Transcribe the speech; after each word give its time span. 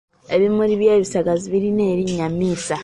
Ebimuli 0.35 0.73
by’ebisagazi 0.81 1.45
birina 1.53 1.83
erinnya 1.91 2.27
misa. 2.37 2.75